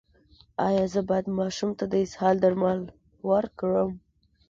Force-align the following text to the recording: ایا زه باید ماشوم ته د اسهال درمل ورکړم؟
ایا 0.67 0.85
زه 0.93 1.01
باید 1.09 1.27
ماشوم 1.39 1.71
ته 1.79 1.85
د 1.91 1.93
اسهال 2.05 2.35
درمل 2.43 2.79
ورکړم؟ 3.29 3.91